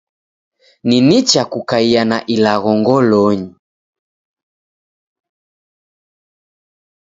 [0.83, 3.49] Ni nicha kukaiya na ilagho ngolonyi